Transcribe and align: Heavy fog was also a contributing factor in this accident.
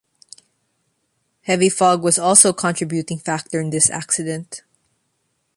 Heavy 1.43 1.69
fog 1.69 2.01
was 2.01 2.17
also 2.17 2.49
a 2.49 2.53
contributing 2.55 3.19
factor 3.19 3.59
in 3.61 3.69
this 3.69 3.87
accident. 3.91 4.63